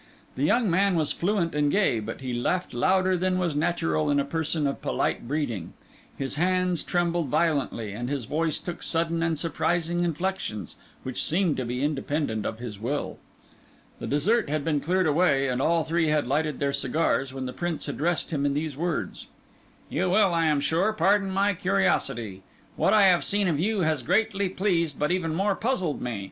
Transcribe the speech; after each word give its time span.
The 0.35 0.41
young 0.41 0.67
man 0.67 0.95
was 0.95 1.11
fluent 1.11 1.53
and 1.53 1.71
gay, 1.71 1.99
but 1.99 2.21
he 2.21 2.33
laughed 2.33 2.73
louder 2.73 3.15
than 3.15 3.37
was 3.37 3.55
natural 3.55 4.09
in 4.09 4.19
a 4.19 4.25
person 4.25 4.65
of 4.65 4.81
polite 4.81 5.27
breeding; 5.27 5.73
his 6.17 6.33
hands 6.41 6.81
trembled 6.81 7.27
violently, 7.27 7.91
and 7.93 8.09
his 8.09 8.25
voice 8.25 8.57
took 8.57 8.81
sudden 8.81 9.21
and 9.21 9.37
surprising 9.37 10.03
inflections, 10.03 10.75
which 11.03 11.21
seemed 11.21 11.55
to 11.57 11.65
be 11.65 11.83
independent 11.83 12.47
of 12.47 12.57
his 12.57 12.79
will. 12.79 13.19
The 13.99 14.07
dessert 14.07 14.49
had 14.49 14.65
been 14.65 14.79
cleared 14.81 15.05
away, 15.05 15.47
and 15.47 15.61
all 15.61 15.83
three 15.83 16.07
had 16.07 16.25
lighted 16.25 16.57
their 16.57 16.73
cigars, 16.73 17.31
when 17.31 17.45
the 17.45 17.53
Prince 17.53 17.87
addressed 17.87 18.31
him 18.31 18.43
in 18.43 18.55
these 18.55 18.75
words:— 18.75 19.27
"You 19.87 20.09
will, 20.09 20.33
I 20.33 20.47
am 20.47 20.61
sure, 20.61 20.93
pardon 20.93 21.29
my 21.29 21.53
curiosity. 21.53 22.41
What 22.75 22.91
I 22.95 23.03
have 23.03 23.23
seen 23.23 23.47
of 23.47 23.59
you 23.59 23.81
has 23.81 24.01
greatly 24.01 24.49
pleased 24.49 24.97
but 24.97 25.11
even 25.11 25.35
more 25.35 25.53
puzzled 25.53 26.01
me. 26.01 26.19